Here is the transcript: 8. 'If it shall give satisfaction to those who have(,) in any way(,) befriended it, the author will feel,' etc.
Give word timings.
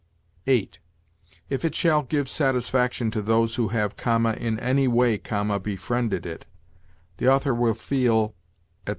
8. 0.47 0.79
'If 1.47 1.63
it 1.63 1.75
shall 1.75 2.01
give 2.01 2.27
satisfaction 2.27 3.11
to 3.11 3.21
those 3.21 3.53
who 3.53 3.67
have(,) 3.67 3.93
in 4.39 4.59
any 4.59 4.87
way(,) 4.87 5.17
befriended 5.61 6.25
it, 6.25 6.47
the 7.17 7.31
author 7.31 7.53
will 7.53 7.75
feel,' 7.75 8.33
etc. 8.81 8.89